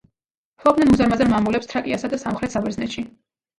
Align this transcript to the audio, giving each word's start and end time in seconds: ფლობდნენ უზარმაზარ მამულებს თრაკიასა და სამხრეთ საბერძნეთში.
ფლობდნენ 0.63 0.93
უზარმაზარ 0.93 1.29
მამულებს 1.35 1.71
თრაკიასა 1.75 2.11
და 2.17 2.21
სამხრეთ 2.25 2.59
საბერძნეთში. 2.59 3.09